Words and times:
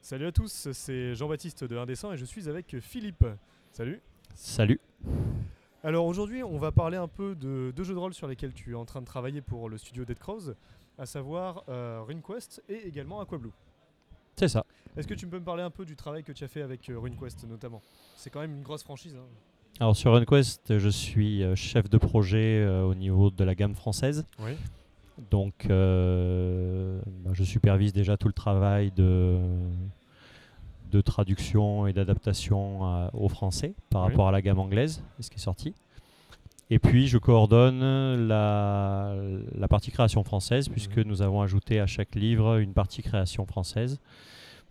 Salut 0.00 0.26
à 0.26 0.32
tous, 0.32 0.68
c'est 0.72 1.14
Jean-Baptiste 1.14 1.64
de 1.64 1.76
Indécent 1.76 2.12
et 2.12 2.16
je 2.16 2.24
suis 2.24 2.48
avec 2.48 2.78
Philippe. 2.80 3.26
Salut. 3.72 4.00
Salut. 4.34 4.80
Alors 5.82 6.06
aujourd'hui, 6.06 6.42
on 6.42 6.56
va 6.56 6.72
parler 6.72 6.96
un 6.96 7.08
peu 7.08 7.34
de 7.34 7.70
deux 7.76 7.84
jeux 7.84 7.92
de 7.92 7.98
rôle 7.98 8.14
sur 8.14 8.26
lesquels 8.26 8.54
tu 8.54 8.72
es 8.72 8.74
en 8.74 8.86
train 8.86 9.02
de 9.02 9.06
travailler 9.06 9.42
pour 9.42 9.68
le 9.68 9.76
studio 9.76 10.06
Dead 10.06 10.18
Crows, 10.18 10.54
à 10.96 11.04
savoir 11.04 11.64
euh, 11.68 12.00
RuneQuest 12.06 12.62
et 12.70 12.86
également 12.86 13.20
Aquablue. 13.20 13.50
C'est 14.36 14.48
ça. 14.48 14.64
Est-ce 14.96 15.06
que 15.08 15.14
tu 15.14 15.26
peux 15.26 15.38
me 15.38 15.44
parler 15.44 15.62
un 15.62 15.70
peu 15.70 15.84
du 15.84 15.96
travail 15.96 16.22
que 16.24 16.32
tu 16.32 16.44
as 16.44 16.48
fait 16.48 16.62
avec 16.62 16.88
euh, 16.88 16.98
RuneQuest 16.98 17.46
notamment? 17.48 17.82
C'est 18.16 18.30
quand 18.30 18.40
même 18.40 18.54
une 18.54 18.62
grosse 18.62 18.82
franchise. 18.82 19.14
hein. 19.16 19.24
Alors 19.80 19.96
sur 19.96 20.12
RunQuest, 20.12 20.78
je 20.78 20.88
suis 20.88 21.42
euh, 21.42 21.56
chef 21.56 21.90
de 21.90 21.98
projet 21.98 22.60
euh, 22.62 22.82
au 22.84 22.94
niveau 22.94 23.30
de 23.30 23.42
la 23.42 23.54
gamme 23.56 23.74
française. 23.74 24.24
Oui. 24.38 24.52
Donc 25.30 25.66
euh, 25.70 27.00
bah, 27.24 27.30
je 27.32 27.42
supervise 27.44 27.92
déjà 27.92 28.16
tout 28.16 28.28
le 28.28 28.32
travail 28.34 28.90
de, 28.92 29.38
de 30.90 31.00
traduction 31.00 31.86
et 31.88 31.92
d'adaptation 31.92 33.08
au 33.14 33.28
français 33.28 33.74
par 33.90 34.02
Oui. 34.04 34.10
rapport 34.10 34.28
à 34.28 34.32
la 34.32 34.42
gamme 34.42 34.58
anglaise, 34.60 35.02
ce 35.20 35.28
qui 35.30 35.36
est 35.36 35.40
sorti. 35.40 35.74
Et 36.70 36.78
puis 36.78 37.08
je 37.08 37.18
coordonne 37.18 38.26
la, 38.26 39.14
la 39.54 39.68
partie 39.68 39.90
création 39.90 40.24
française, 40.24 40.68
puisque 40.68 40.96
Mhm. 40.98 41.04
nous 41.06 41.22
avons 41.22 41.42
ajouté 41.42 41.78
à 41.80 41.86
chaque 41.86 42.14
livre 42.14 42.56
une 42.58 42.72
partie 42.72 43.02
création 43.02 43.44
française, 43.46 44.00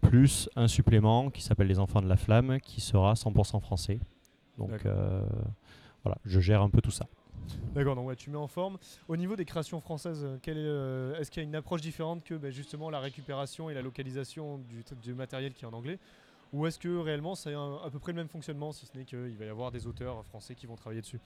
plus 0.01 0.49
un 0.55 0.67
supplément 0.67 1.29
qui 1.29 1.41
s'appelle 1.43 1.67
Les 1.67 1.79
Enfants 1.79 2.01
de 2.01 2.07
la 2.07 2.17
Flamme, 2.17 2.59
qui 2.61 2.81
sera 2.81 3.13
100% 3.15 3.59
français. 3.61 3.99
Donc 4.57 4.85
euh, 4.85 5.21
voilà, 6.03 6.17
je 6.25 6.39
gère 6.39 6.61
un 6.61 6.69
peu 6.69 6.81
tout 6.81 6.91
ça. 6.91 7.05
D'accord, 7.75 7.95
donc 7.95 8.07
ouais, 8.07 8.15
tu 8.15 8.29
mets 8.29 8.37
en 8.37 8.47
forme. 8.47 8.77
Au 9.07 9.17
niveau 9.17 9.35
des 9.35 9.45
créations 9.45 9.79
françaises, 9.81 10.23
euh, 10.23 10.37
quelle 10.41 10.57
est, 10.57 10.61
euh, 10.65 11.19
est-ce 11.19 11.29
qu'il 11.29 11.43
y 11.43 11.45
a 11.45 11.47
une 11.47 11.55
approche 11.55 11.81
différente 11.81 12.23
que 12.23 12.35
bah, 12.35 12.49
justement 12.51 12.89
la 12.89 12.99
récupération 12.99 13.69
et 13.69 13.73
la 13.73 13.81
localisation 13.81 14.59
du, 14.59 14.83
du 15.01 15.13
matériel 15.13 15.53
qui 15.53 15.65
est 15.65 15.67
en 15.67 15.73
anglais? 15.73 15.99
Ou 16.53 16.67
est-ce 16.67 16.77
que 16.79 16.97
réellement 16.99 17.33
c'est 17.35 17.53
à 17.53 17.89
peu 17.91 17.99
près 17.99 18.11
le 18.11 18.17
même 18.17 18.27
fonctionnement, 18.27 18.71
si 18.71 18.85
ce 18.85 18.95
n'est 18.97 19.05
qu'il 19.05 19.35
va 19.39 19.45
y 19.45 19.49
avoir 19.49 19.71
des 19.71 19.87
auteurs 19.87 20.23
français 20.25 20.53
qui 20.55 20.67
vont 20.67 20.75
travailler 20.75 21.01
dessus? 21.01 21.19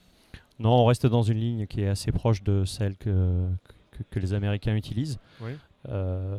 Non, 0.59 0.71
on 0.71 0.85
reste 0.85 1.05
dans 1.05 1.21
une 1.21 1.37
ligne 1.37 1.67
qui 1.67 1.81
est 1.81 1.87
assez 1.89 2.11
proche 2.11 2.43
de 2.43 2.63
celle 2.65 2.95
que, 2.95 3.45
que, 3.91 4.03
que 4.09 4.19
les 4.19 4.33
Américains 4.33 4.75
utilisent. 4.75 5.19
Oui. 5.41 5.51
Euh, 5.89 6.37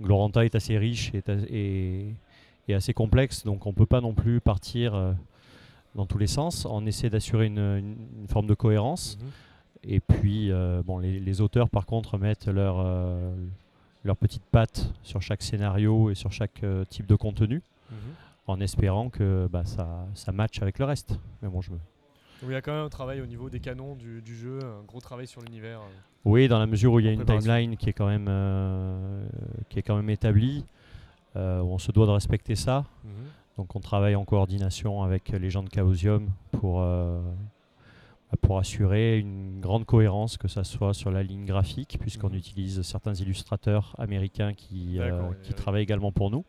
Gloranta 0.00 0.44
est 0.44 0.54
assez 0.54 0.78
riche 0.78 1.12
et, 1.14 1.18
est- 1.18 1.50
et- 1.50 2.14
et 2.68 2.74
assez 2.74 2.92
complexe, 2.92 3.44
donc 3.44 3.64
on 3.66 3.70
ne 3.70 3.74
peut 3.74 3.86
pas 3.86 4.00
non 4.02 4.12
plus 4.12 4.40
partir 4.40 4.94
euh, 4.94 5.12
dans 5.94 6.04
tous 6.06 6.18
les 6.18 6.26
sens. 6.26 6.66
On 6.70 6.84
essaie 6.86 7.08
d'assurer 7.10 7.46
une, 7.46 7.58
une- 7.58 7.96
une 8.20 8.28
forme 8.28 8.46
de 8.46 8.54
cohérence. 8.54 9.18
Et 9.84 10.00
puis, 10.00 10.50
euh, 10.52 10.82
bon, 10.84 10.98
les, 10.98 11.18
les 11.18 11.40
auteurs, 11.40 11.68
par 11.70 11.86
contre, 11.86 12.18
mettent 12.18 12.46
leur, 12.46 12.84
leur 14.04 14.16
petite 14.16 14.42
patte 14.50 14.92
sur 15.02 15.22
chaque 15.22 15.42
scénario 15.42 16.10
et 16.10 16.14
sur 16.14 16.30
chaque 16.32 16.62
type 16.90 17.06
de 17.06 17.14
contenu, 17.16 17.62
Mhm. 17.90 17.98
en 18.46 18.60
espérant 18.60 19.10
que 19.10 19.48
bah, 19.50 19.64
ça, 19.64 20.06
ça 20.14 20.32
matche 20.32 20.60
avec 20.62 20.78
le 20.78 20.84
reste. 20.84 21.18
Mais 21.42 21.48
bon, 21.48 21.60
je 21.60 21.70
me, 21.72 21.78
il 22.42 22.50
y 22.50 22.54
a 22.54 22.62
quand 22.62 22.72
même 22.72 22.84
un 22.84 22.88
travail 22.88 23.20
au 23.20 23.26
niveau 23.26 23.50
des 23.50 23.60
canons 23.60 23.94
du, 23.96 24.22
du 24.22 24.36
jeu, 24.36 24.58
un 24.62 24.84
gros 24.84 25.00
travail 25.00 25.26
sur 25.26 25.40
l'univers. 25.42 25.80
euh. 25.80 25.90
Oui, 26.24 26.48
dans 26.48 26.58
la 26.58 26.66
mesure 26.66 26.92
où 26.92 27.00
il 27.00 27.06
y 27.06 27.08
a 27.08 27.12
une 27.12 27.24
timeline 27.24 27.76
qui 27.76 27.88
est 27.88 27.92
quand 27.92 28.06
même, 28.06 28.26
euh, 28.28 29.26
qui 29.68 29.78
est 29.78 29.82
quand 29.82 29.96
même 29.96 30.10
établie, 30.10 30.64
euh, 31.36 31.60
où 31.60 31.72
on 31.72 31.78
se 31.78 31.90
doit 31.92 32.06
de 32.06 32.10
respecter 32.12 32.54
ça. 32.56 32.84
Donc 33.56 33.74
on 33.74 33.80
travaille 33.80 34.14
en 34.14 34.24
coordination 34.24 35.02
avec 35.02 35.30
les 35.30 35.50
gens 35.50 35.62
de 35.64 35.68
Chaosium 35.74 36.28
pour, 36.52 36.80
euh, 36.80 37.20
bah, 38.30 38.38
pour 38.40 38.58
assurer 38.58 39.18
une 39.18 39.60
grande 39.60 39.84
cohérence, 39.84 40.36
que 40.36 40.46
ce 40.48 40.62
soit 40.62 40.94
sur 40.94 41.10
la 41.10 41.22
ligne 41.24 41.44
graphique, 41.44 41.98
puisqu'on 42.00 42.28
Mhm. 42.30 42.36
utilise 42.36 42.82
certains 42.82 43.14
illustrateurs 43.14 43.94
américains 43.98 44.54
qui, 44.54 45.00
qui 45.42 45.54
travaillent 45.54 45.82
également 45.82 46.12
pour 46.12 46.30
nous. 46.30 46.44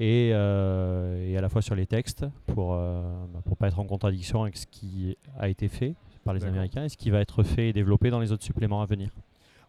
Et, 0.00 0.30
euh, 0.32 1.24
et 1.30 1.36
à 1.36 1.40
la 1.40 1.48
fois 1.48 1.62
sur 1.62 1.74
les 1.76 1.86
textes, 1.86 2.26
pour 2.46 2.74
ne 2.74 3.54
pas 3.58 3.68
être 3.68 3.78
en 3.78 3.84
contradiction 3.86 4.42
avec 4.42 4.56
ce 4.56 4.66
qui 4.66 5.16
a 5.38 5.48
été 5.48 5.68
fait 5.68 5.94
par 6.24 6.34
les. 6.34 6.44
Américains 6.44 6.84
et 6.84 6.88
ce 6.88 6.96
qui 6.96 7.10
va 7.10 7.20
être 7.20 7.42
fait 7.42 7.68
et 7.68 7.72
développé 7.72 8.10
dans 8.10 8.18
les 8.18 8.32
autres 8.32 8.42
suppléments 8.44 8.82
à 8.82 8.86
venir. 8.86 9.10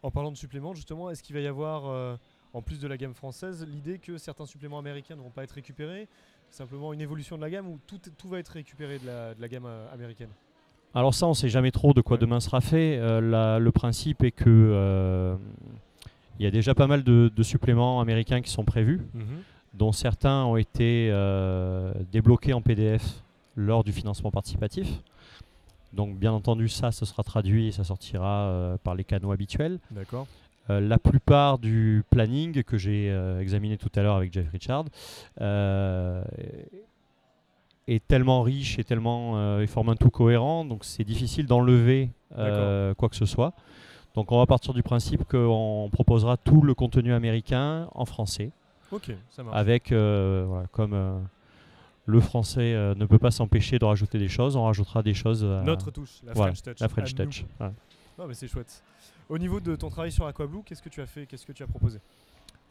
En 0.02 0.12
parlant 0.12 0.32
de 0.32 0.38
suppléments, 0.38 0.74
justement, 0.74 1.10
est-ce 1.10 1.22
qu'il 1.24 1.36
va 1.36 1.42
y 1.42 1.48
avoir, 1.48 1.86
euh, 1.88 2.16
en 2.54 2.62
plus 2.62 2.80
de 2.80 2.88
la 2.88 2.98
gamme 2.98 3.14
française, 3.14 3.66
l'idée 3.68 3.98
que 4.00 4.18
certains 4.18 4.46
suppléments 4.46 4.80
américains 4.80 5.16
ne 5.16 5.22
vont 5.22 5.30
pas 5.32 5.44
être 5.44 5.52
récupérés? 5.52 6.08
Simplement 6.50 6.94
une 6.94 7.02
évolution 7.02 7.36
de 7.38 7.42
la 7.42 7.50
gamme 7.50 7.68
ou 7.68 7.80
tout, 7.88 8.00
tout 8.18 8.28
va 8.30 8.40
être 8.40 8.50
récupéré 8.50 9.00
de 9.00 9.06
la, 9.08 9.34
de 9.36 9.42
la 9.42 9.48
gamme 9.48 9.66
euh, 9.66 9.94
américaine? 9.94 10.30
Alors 10.94 11.14
ça, 11.14 11.26
on 11.26 11.30
ne 11.30 11.34
sait 11.36 11.50
jamais 11.50 11.72
trop 11.72 11.94
de 11.94 12.02
quoi 12.02 12.18
demain 12.18 12.40
sera 12.40 12.62
fait. 12.62 12.98
Euh, 12.98 13.20
la- 13.20 13.60
le 13.60 13.72
principe 13.72 14.24
est 14.24 14.32
que 14.32 14.46
euh, 14.48 15.36
il 16.40 16.44
y 16.44 16.48
a 16.48 16.52
déjà 16.52 16.74
pas 16.74 16.88
mal 16.88 17.04
de, 17.04 17.32
de 17.36 17.44
suppléments 17.44 18.00
américains 18.00 18.42
qui 18.42 18.50
sont 18.52 18.64
prévus, 18.64 19.02
dont 19.78 19.92
certains 19.92 20.46
ont 20.46 20.58
été 20.58 21.10
euh, 21.12 21.94
débloqués 22.12 22.54
en 22.54 22.62
PDF 22.62 23.24
lors 23.56 23.84
du 23.84 23.92
financement 23.92 24.32
participatif. 24.32 24.88
Donc 25.94 26.18
bien 26.18 26.34
entendu, 26.34 26.68
ça, 26.68 26.92
ce 26.92 27.06
sera 27.06 27.24
traduit 27.24 27.68
et 27.68 27.72
ça 27.72 27.84
sortira 27.84 28.48
euh, 28.48 28.78
par 28.84 28.96
les 28.96 29.04
canaux 29.04 29.32
habituels. 29.32 29.80
D'accord. 29.92 30.28
Euh, 30.70 30.80
la 30.80 30.98
plupart 30.98 31.60
du 31.60 32.04
planning 32.10 32.64
que 32.64 32.78
j'ai 32.78 33.16
examiné 33.40 33.78
tout 33.78 33.92
à 33.96 34.02
l'heure 34.02 34.16
avec 34.16 34.34
Jeff 34.34 34.50
Richard 34.52 34.86
est 37.88 38.08
tellement 38.08 38.42
riche 38.42 38.80
et 38.80 38.84
tellement 38.84 39.60
il 39.60 39.68
forme 39.68 39.90
un 39.90 39.96
tout 39.96 40.10
cohérent, 40.10 40.66
donc 40.66 40.84
c'est 40.84 41.04
difficile 41.04 41.46
d'enlever 41.46 42.10
quoi 42.34 43.10
que 43.10 43.16
ce 43.16 43.26
soit. 43.26 43.54
Donc 44.16 44.32
on 44.32 44.40
va 44.40 44.48
partir 44.48 44.74
du 44.74 44.82
principe 44.82 45.24
qu'on 45.26 45.90
proposera 45.92 46.36
tout 46.38 46.62
le 46.62 46.74
contenu 46.74 47.14
américain 47.14 47.90
en 47.94 48.06
français, 48.06 48.52
Ok, 48.96 49.12
ça 49.30 49.44
marche. 49.44 49.56
avec 49.58 49.92
euh, 49.92 50.46
voilà, 50.48 50.68
comme 50.72 50.94
euh, 50.94 51.20
le 52.06 52.20
français 52.20 52.74
euh, 52.74 52.96
ne 52.96 53.06
peut 53.06 53.20
pas 53.20 53.32
s'empêcher 53.32 53.78
de 53.80 53.86
rajouter 53.86 54.20
des 54.20 54.28
choses, 54.30 54.56
on 54.56 54.64
rajoutera 54.66 55.04
des 55.04 55.14
choses. 55.14 55.44
à- 55.44 55.62
Notre 55.64 55.92
touche, 55.92 56.22
la 56.26 56.34
voilà, 56.34 56.54
French 56.54 56.64
Touch. 56.64 56.80
la 56.80 56.88
French 56.90 57.14
à 57.20 57.24
nous. 57.24 57.26
Touch. 57.32 57.46
voilà. 57.58 57.74
Non, 58.18 58.28
mais 58.28 58.34
c'est 58.34 58.48
chouette. 58.48 58.84
Au 59.28 59.38
niveau 59.38 59.60
de 59.60 59.76
ton 59.76 59.90
travail 59.90 60.12
sur 60.12 60.26
Aquablue, 60.28 60.60
qu'est-ce 60.66 60.82
que 60.84 60.90
tu 60.90 61.02
as 61.02 61.06
fait 61.08 61.26
Qu'est-ce 61.26 61.46
que 61.46 61.52
tu 61.52 61.64
as 61.64 61.68
proposé? 61.68 62.00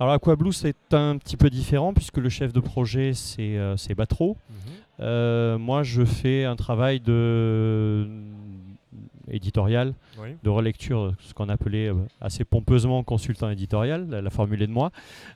Alors 0.01 0.13
Aquablue 0.15 0.53
c'est 0.53 0.93
un 0.93 1.19
petit 1.19 1.37
peu 1.37 1.51
différent 1.51 1.93
puisque 1.95 2.17
le 2.17 2.29
chef 2.29 2.53
de 2.53 2.59
projet 2.61 3.13
c'est 3.15 3.57
euh, 3.59 3.77
Batro. 3.97 4.37
Euh, 5.01 5.57
moi 5.59 5.83
je 5.85 6.05
fais 6.05 6.45
un 6.45 6.57
travail 6.57 6.99
de 7.01 8.09
éditorial, 9.49 9.93
Oui. 10.19 10.31
de 10.43 10.49
relecture, 10.51 11.13
ce 11.21 11.35
qu'on 11.35 11.51
appelait 11.51 11.89
euh, 11.89 11.95
assez 12.21 12.45
pompeusement 12.45 13.03
consultant 13.03 13.51
éditorial, 13.51 14.07
la, 14.09 14.23
la 14.23 14.31
formule 14.31 14.63
est 14.63 14.67
de 14.67 14.73
moi. 14.73 14.91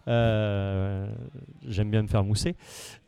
Euh, 0.08 1.06
J'aime 1.68 1.90
bien 1.90 2.02
me 2.02 2.08
faire 2.08 2.24
mousser. 2.24 2.56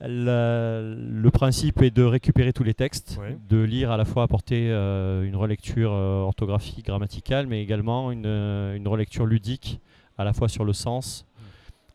La- 0.01 0.83
le 0.83 1.31
principe 1.31 1.81
est 1.83 1.91
de 1.91 2.03
récupérer 2.03 2.53
tous 2.53 2.65
les 2.65 2.75
textes, 2.75 3.19
de 3.49 3.59
lire 3.63 3.91
à 3.91 3.97
la 3.97 4.05
fois 4.05 4.23
apporter 4.25 4.69
euh, 4.71 5.23
une 5.25 5.37
relecture 5.37 5.91
orthographique, 5.93 6.85
grammaticale, 6.87 7.47
mais 7.47 7.63
également 7.63 8.13
une, 8.13 8.27
une 8.27 8.87
relecture 8.89 9.25
ludique, 9.25 9.81
à 10.19 10.25
la 10.25 10.35
fois 10.35 10.49
sur 10.49 10.65
le 10.65 10.75
sens, 10.75 11.25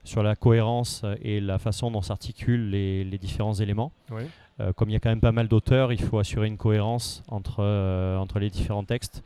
sur 0.05 0.23
la 0.23 0.35
cohérence 0.37 1.03
et 1.21 1.41
la 1.41 1.59
façon 1.59 1.91
dont 1.91 2.01
s'articulent 2.01 2.69
les, 2.69 3.03
les 3.03 3.17
différents 3.17 3.53
éléments. 3.55 3.91
Oui. 4.11 4.23
Euh, 4.61 4.71
comme 4.71 4.89
il 4.89 4.93
y 4.93 4.95
a 4.95 5.01
quand 5.01 5.09
même 5.09 5.19
pas 5.19 5.33
mal 5.33 5.49
d'auteurs, 5.49 5.91
il 5.91 5.99
faut 6.01 6.17
assurer 6.17 6.47
une 6.47 6.55
cohérence 6.57 7.23
entre, 7.27 7.57
euh, 7.59 8.15
entre 8.17 8.39
les 8.39 8.49
différents 8.49 8.85
textes, 8.85 9.21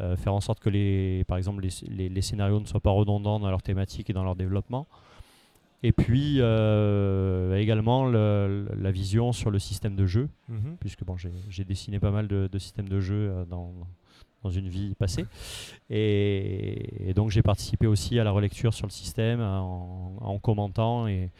euh, 0.00 0.14
faire 0.16 0.34
en 0.34 0.40
sorte 0.42 0.60
que 0.60 0.68
les, 0.68 1.24
par 1.26 1.38
exemple 1.38 1.62
les, 1.62 1.70
les- 1.88 2.08
les 2.10 2.20
scénarios 2.22 2.60
ne 2.60 2.66
soient 2.66 2.80
pas 2.80 2.90
redondants 2.90 3.40
dans 3.40 3.48
leur 3.48 3.62
thématique 3.62 4.10
et 4.10 4.12
dans 4.12 4.24
leur 4.24 4.36
développement. 4.36 4.86
Et 5.82 5.92
puis 5.92 6.38
euh, 6.40 7.56
également 7.56 8.04
le- 8.06 8.68
la 8.78 8.90
vision 8.90 9.32
sur 9.32 9.50
le 9.50 9.58
système 9.58 9.94
de 9.96 10.06
jeu, 10.06 10.28
Mhm. 10.48 10.76
puisque 10.80 11.04
bon, 11.04 11.16
j'ai 11.16 11.30
j'ai 11.48 11.64
dessiné 11.64 11.98
pas 12.00 12.10
mal 12.10 12.28
de, 12.28 12.48
de 12.52 12.58
systèmes 12.58 12.88
de 12.88 13.00
jeu 13.00 13.14
euh, 13.30 13.44
dans, 13.46 13.72
dans 14.42 14.50
une 14.50 14.68
vie 14.68 14.94
passée. 14.94 15.26
Et, 15.90 17.10
et 17.10 17.14
donc 17.14 17.30
j'ai 17.30 17.42
participé 17.42 17.86
aussi 17.86 18.18
à 18.18 18.24
la 18.24 18.30
relecture 18.30 18.74
sur 18.74 18.86
le 18.86 18.92
système 18.92 19.40
en, 19.40 20.16
en 20.20 20.38
commentant. 20.38 21.06
Et 21.06 21.30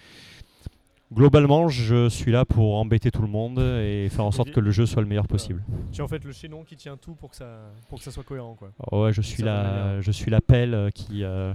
globalement, 1.13 1.69
je 1.69 2.09
suis 2.09 2.33
là 2.33 2.45
pour 2.45 2.77
embêter 2.77 3.11
tout 3.11 3.23
le 3.23 3.29
monde 3.29 3.59
et 3.59 4.09
faire 4.11 4.25
en 4.25 4.31
sorte 4.31 4.51
que 4.51 4.61
le 4.61 4.71
jeu 4.71 4.87
soit 4.87 5.03
le 5.03 5.09
meilleur 5.09 5.27
possible. 5.27 5.65
Tu 5.93 6.01
es 6.01 6.05
en 6.05 6.09
fait 6.09 6.25
le 6.25 6.33
chaînon 6.33 6.65
qui 6.65 6.77
tient 6.77 6.97
tout 6.97 7.15
pour 7.15 7.31
que 7.31 7.37
ça, 7.37 7.71
pour 7.89 7.99
que 7.99 8.05
ça 8.05 8.11
soit 8.11 8.25
cohérent. 8.25 8.55
Quoi. 8.55 8.73
Oh 8.91 9.05
ouais, 9.05 9.13
je 9.13 9.23
suis 9.23 9.43
la, 9.43 10.01
je 10.01 10.11
suis 10.11 10.31
la 10.31 10.41
pelle 10.41 10.75
euh, 10.75 10.91
qui, 10.91 11.25
euh, 11.25 11.53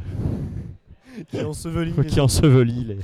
qui 1.30 1.42
ensevelit 1.42 1.94
qui 2.08 2.20
ensevelit 2.20 2.86
les, 2.86 3.00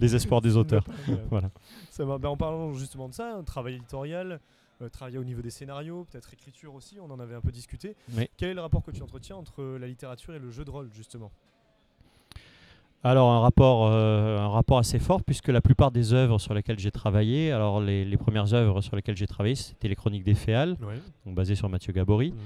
les 0.00 0.14
espoirs 0.16 0.40
des 0.40 0.56
auteurs. 0.56 0.84
Voilà. 1.30 1.50
Ça 1.90 2.04
va. 2.04 2.18
Bah, 2.18 2.28
en 2.28 2.36
parlant 2.36 2.72
justement 2.72 3.08
de 3.08 3.14
ça, 3.14 3.34
un 3.34 3.44
travail 3.44 3.74
éditorial, 3.76 4.40
travailler 4.88 5.18
au 5.18 5.24
niveau 5.24 5.42
des 5.42 5.50
scénarios, 5.50 6.06
peut-être 6.10 6.32
écriture 6.32 6.74
aussi, 6.74 6.98
on 7.00 7.10
en 7.10 7.20
avait 7.20 7.34
un 7.34 7.40
peu 7.40 7.52
discuté. 7.52 7.96
Oui. 8.16 8.28
Quel 8.36 8.50
est 8.50 8.54
le 8.54 8.60
rapport 8.60 8.82
que 8.82 8.90
tu 8.90 9.02
entretiens 9.02 9.36
entre 9.36 9.62
la 9.78 9.86
littérature 9.86 10.34
et 10.34 10.38
le 10.38 10.50
jeu 10.50 10.64
de 10.64 10.70
rôle 10.70 10.90
justement? 10.92 11.30
Alors 13.06 13.30
un 13.30 13.40
rapport, 13.40 13.86
euh, 13.86 14.38
un 14.38 14.48
rapport 14.48 14.78
assez 14.78 14.98
fort 14.98 15.22
puisque 15.22 15.48
la 15.48 15.60
plupart 15.60 15.90
des 15.90 16.14
œuvres 16.14 16.38
sur 16.38 16.54
lesquelles 16.54 16.78
j'ai 16.78 16.90
travaillé, 16.90 17.52
alors 17.52 17.80
les, 17.80 18.02
les 18.04 18.16
premières 18.16 18.54
œuvres 18.54 18.80
sur 18.80 18.96
lesquelles 18.96 19.16
j'ai 19.16 19.26
travaillé, 19.26 19.54
c'était 19.54 19.88
les 19.88 19.96
Chroniques 19.96 20.24
des 20.24 20.34
Féales, 20.34 20.78
donc 21.26 21.34
basées 21.34 21.54
sur 21.54 21.68
Mathieu 21.68 21.92
Gabory. 21.92 22.30
Mhm. 22.30 22.38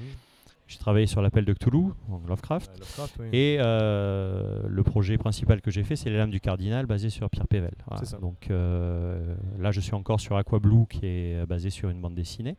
J'ai 0.69 0.79
travaillé 0.79 1.07
sur 1.07 1.23
l'appel 1.23 1.45
de 1.47 1.53
Cthulhu, 1.55 1.93
donc 2.11 2.29
Lovecraft. 2.29 2.71
Lovecraft, 2.79 3.17
oui. 3.21 3.27
Et 3.33 3.57
euh, 3.59 4.61
le 4.69 4.83
projet 4.83 5.17
principal 5.17 5.63
que 5.63 5.71
j'ai 5.71 5.83
fait, 5.83 5.97
c'est 5.97 6.11
Les 6.11 6.19
Lames 6.19 6.31
du 6.31 6.41
Cardinal, 6.41 6.85
basé 6.85 7.09
sur 7.09 7.31
Pierre 7.31 7.47
Pével. 7.49 7.73
Voilà. 7.87 8.03
Donc 8.21 8.51
euh, 8.51 9.35
là, 9.59 9.71
je 9.73 9.81
suis 9.81 9.95
encore 9.95 10.21
sur 10.21 10.37
Aqua 10.37 10.59
Blue, 10.59 10.85
qui 10.91 11.07
est 11.07 11.37
euh, 11.37 11.47
basé 11.47 11.71
sur 11.71 11.89
une 11.89 12.01
bande 12.03 12.15
dessinée. 12.15 12.57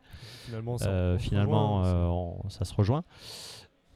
finalement, 0.48 0.78
ça, 0.80 0.90
on 0.90 1.18
se 1.20 1.24
finalement, 1.24 1.78
rejoint, 1.84 2.10
on- 2.10 2.50
ça 2.50 2.66
se 2.66 2.74
rejoint. 2.74 3.04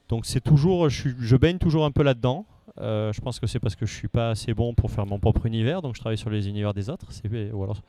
Donc 0.09 0.27
c'est 0.27 0.41
toujours, 0.41 0.89
je, 0.89 0.99
suis- 1.01 1.15
je 1.19 1.35
baigne 1.35 1.57
toujours 1.57 1.83
un 1.85 1.91
peu 1.91 2.03
là-dedans. 2.03 2.45
Je 2.77 3.19
pense 3.21 3.39
que 3.39 3.47
c'est 3.47 3.59
parce 3.59 3.75
que 3.75 3.85
je 3.87 3.93
suis 3.93 4.07
pas 4.07 4.29
assez 4.29 4.53
bon 4.53 4.75
pour 4.75 4.91
faire 4.91 5.05
mon 5.07 5.17
propre 5.19 5.47
univers, 5.47 5.81
donc 5.81 5.95
je 5.95 5.99
travaille 5.99 6.17
sur 6.19 6.29
les 6.29 6.47
univers 6.47 6.73
des 6.75 6.89
autres. 6.89 7.07
C'est 7.11 7.51
ou 7.51 7.63
alors 7.63 7.81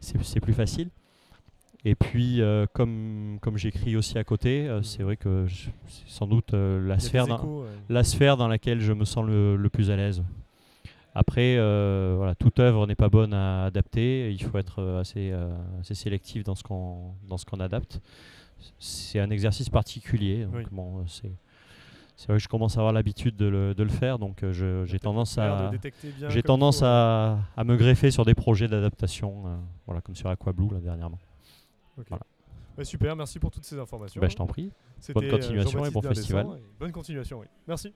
c'est 0.00 0.22
c'est 0.24 0.40
plus 0.40 0.54
facile. 0.54 0.88
Et 1.84 1.94
puis 1.94 2.42
euh, 2.42 2.66
comme 2.72 3.38
comme 3.40 3.56
j'écris 3.56 3.96
aussi 3.96 4.18
à 4.18 4.24
côté, 4.24 4.68
euh, 4.68 4.82
c'est 4.82 5.02
vrai 5.02 5.16
que 5.16 5.46
c'est 5.48 5.72
sans 6.06 6.26
doute 6.26 6.52
euh, 6.52 6.86
la 6.86 6.98
sphère 6.98 7.26
dans, 7.26 7.38
échos, 7.38 7.62
ouais. 7.62 7.68
la 7.88 8.04
sphère 8.04 8.36
dans 8.36 8.48
laquelle 8.48 8.80
je 8.80 8.92
me 8.92 9.04
sens 9.04 9.24
le, 9.26 9.56
le 9.56 9.70
plus 9.70 9.90
à 9.90 9.96
l'aise. 9.96 10.22
Après, 11.14 11.56
voilà, 11.56 12.36
toute 12.36 12.60
œuvre 12.60 12.86
n'est 12.86 12.94
pas 12.94 13.08
bonne 13.08 13.34
à 13.34 13.64
adapter. 13.64 14.32
Il 14.32 14.42
faut 14.44 14.58
être 14.58 14.80
assez, 15.00 15.32
assez 15.80 15.96
sélectif 15.96 16.44
dans 16.44 16.54
ce 16.54 16.62
qu'on 16.62 17.60
adapte. 17.60 18.00
C'est 18.78 19.18
un 19.18 19.30
exercice 19.30 19.70
particulier. 19.70 20.44
Donc 20.44 20.54
Oui. 20.54 20.62
bon, 20.70 21.04
c'est 21.08 21.32
c'est 22.20 22.26
vrai 22.26 22.36
que 22.36 22.42
je 22.42 22.48
commence 22.48 22.76
à 22.76 22.80
avoir 22.80 22.92
l'habitude 22.92 23.34
de 23.34 23.46
le, 23.46 23.74
de 23.74 23.82
le 23.82 23.88
faire, 23.88 24.18
donc 24.18 24.44
j'ai 24.52 24.98
tendance 24.98 25.38
à 25.38 25.70
j'ai 26.28 26.42
tendance 26.42 26.82
me 26.82 27.76
greffer 27.76 28.10
sur 28.10 28.26
des 28.26 28.34
projets 28.34 28.68
d'adaptation, 28.68 29.44
euh, 29.46 29.56
voilà, 29.86 30.02
comme 30.02 30.14
sur 30.14 30.28
Aqua 30.28 30.52
Blue 30.52 30.68
là, 30.70 30.80
dernièrement. 30.80 31.18
Bah, 32.76 32.84
super, 32.84 33.16
merci 33.16 33.38
pour 33.38 33.50
toutes 33.50 33.64
ces 33.64 33.78
informations. 33.78 34.20
Bah, 34.20 34.28
je 34.28 34.36
t'en 34.36 34.46
prie. 34.46 34.72
Bonne 35.14 35.24
euh, 35.24 35.30
continuation 35.30 35.84
et 35.84 35.90
bon 35.90 36.02
festival. 36.02 36.46
Et 36.56 36.62
bonne 36.78 36.92
continuation, 36.92 37.40
oui. 37.40 37.46
Merci. 37.66 37.94